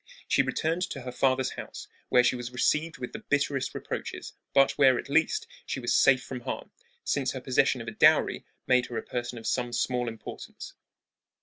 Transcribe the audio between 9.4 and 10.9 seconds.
some small importance.